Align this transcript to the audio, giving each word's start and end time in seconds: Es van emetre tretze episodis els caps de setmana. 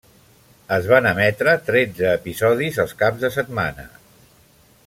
Es 0.77 0.87
van 0.91 1.07
emetre 1.09 1.53
tretze 1.69 2.09
episodis 2.13 2.83
els 2.85 2.99
caps 3.03 3.25
de 3.27 3.35
setmana. 3.37 3.87